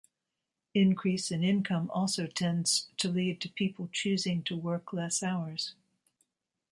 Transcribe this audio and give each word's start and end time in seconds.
Increase 0.73 1.29
in 1.29 1.43
income 1.43 1.91
also 1.93 2.25
tends 2.25 2.87
to 2.97 3.07
lead 3.07 3.39
to 3.41 3.49
people 3.49 3.87
choosing 3.91 4.41
to 4.45 4.57
work 4.57 4.93
less 4.93 5.21
hours. 5.21 5.75